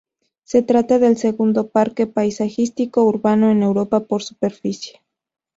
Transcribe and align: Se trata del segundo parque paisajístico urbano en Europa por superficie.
Se 0.45 0.63
trata 0.63 0.97
del 0.97 1.15
segundo 1.15 1.69
parque 1.69 2.07
paisajístico 2.07 3.03
urbano 3.03 3.51
en 3.51 3.61
Europa 3.61 3.99
por 3.99 4.23
superficie. 4.23 4.99